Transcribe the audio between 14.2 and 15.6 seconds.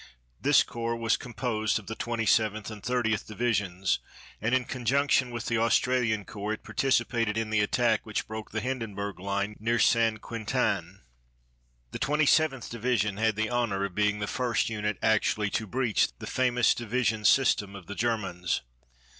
first unit actually